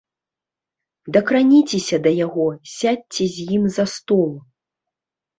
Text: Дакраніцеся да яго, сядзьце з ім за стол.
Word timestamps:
Дакраніцеся 1.17 1.99
да 2.07 2.13
яго, 2.25 2.45
сядзьце 2.77 3.27
з 3.35 3.45
ім 3.57 3.63
за 3.77 3.85
стол. 3.93 4.31